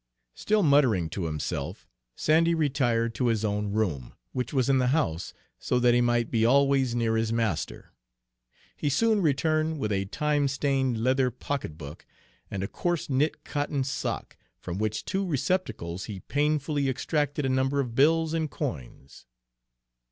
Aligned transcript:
Still 0.33 0.63
muttering 0.63 1.09
to 1.11 1.25
himself, 1.25 1.87
Sandy 2.15 2.55
retired 2.55 3.13
to 3.13 3.27
his 3.27 3.45
own 3.45 3.71
room, 3.71 4.15
which 4.33 4.51
was 4.51 4.67
in 4.67 4.79
the 4.79 4.87
house, 4.87 5.31
so 5.59 5.77
that 5.79 5.93
he 5.93 6.01
might 6.01 6.31
be 6.31 6.43
always 6.43 6.95
near 6.95 7.15
his 7.17 7.31
master. 7.31 7.93
He 8.75 8.89
soon 8.89 9.21
returned 9.21 9.77
with 9.77 9.91
a 9.91 10.05
time 10.05 10.47
stained 10.47 10.97
leather 11.03 11.29
pocket 11.29 11.77
book 11.77 12.07
and 12.49 12.63
a 12.63 12.67
coarse 12.67 13.11
knit 13.11 13.43
cotton 13.43 13.83
sock, 13.83 14.35
from 14.57 14.79
which 14.79 15.05
two 15.05 15.23
receptacles 15.23 16.05
he 16.05 16.19
painfully 16.21 16.89
extracted 16.89 17.45
a 17.45 17.49
number 17.49 17.79
of 17.79 17.93
bills 17.93 18.33
and 18.33 18.49
coins. 18.49 19.27